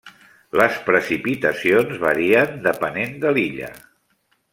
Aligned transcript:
Les 0.59 0.77
precipitacions 0.87 1.99
varien 2.05 2.57
depenent 2.69 3.13
de 3.27 3.35
l'illa. 3.37 3.71